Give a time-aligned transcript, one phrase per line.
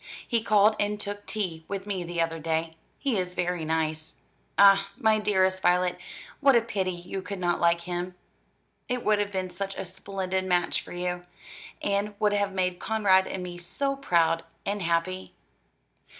[0.27, 2.73] He called and took tea with me the other day.
[2.97, 4.15] He is very nice.
[4.57, 5.99] Ah, my dearest Violet,
[6.39, 8.15] what a pity you could not like him.
[8.87, 11.21] It would have been such a splendid match for you,
[11.83, 15.35] and would have made Conrad and me so proud and happy."